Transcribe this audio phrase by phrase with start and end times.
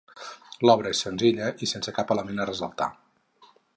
[0.69, 2.89] L'obra és senzilla i sense cap element a ressaltar.